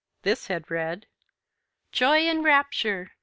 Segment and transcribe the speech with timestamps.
[0.23, 1.05] This had read:
[1.91, 3.11] Joy and rapture!